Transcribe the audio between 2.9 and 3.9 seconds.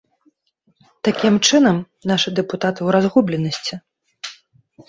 разгубленасці.